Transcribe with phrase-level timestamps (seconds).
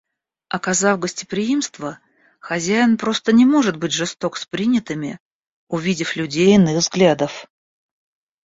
[0.49, 1.99] Оказав гостеприимство,
[2.39, 5.19] хозяин просто не может быть жесток с принятыми,
[5.67, 7.45] увидев людей иных взглядов.